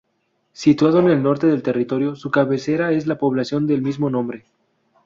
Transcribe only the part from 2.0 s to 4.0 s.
su cabecera es la población del